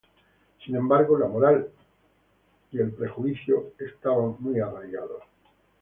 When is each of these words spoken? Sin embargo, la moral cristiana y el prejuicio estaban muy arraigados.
Sin 0.65 0.75
embargo, 0.75 1.15
la 1.15 1.27
moral 1.27 1.57
cristiana 1.57 1.77
y 2.71 2.79
el 2.79 2.91
prejuicio 2.91 3.73
estaban 3.77 4.35
muy 4.39 4.59
arraigados. 4.59 5.21